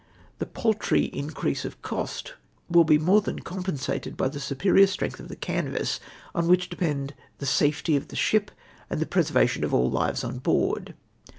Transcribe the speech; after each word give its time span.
The 0.39 0.47
paltry 0.47 1.03
increase 1.13 1.63
of 1.63 1.83
cost 1.83 2.33
will 2.67 2.83
be 2.83 2.97
more 2.97 3.21
than 3.21 3.37
compen 3.41 3.77
sated 3.77 4.17
by 4.17 4.29
the 4.29 4.39
superior 4.39 4.87
strength 4.87 5.19
of 5.19 5.27
the 5.27 5.35
canvass, 5.35 5.99
on 6.33 6.47
which 6.47 6.71
def)end 6.71 7.11
the 7.37 7.45
safety 7.45 7.95
of 7.95 8.07
the 8.07 8.15
ship 8.15 8.49
and 8.89 8.99
the 8.99 9.05
preservation 9.05 9.63
of 9.63 9.75
all 9.75 9.91
the 9.91 9.95
lives 9.95 10.23
on 10.23 10.39
board. 10.39 10.95